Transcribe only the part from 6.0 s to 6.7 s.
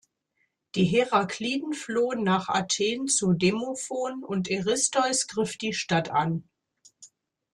an.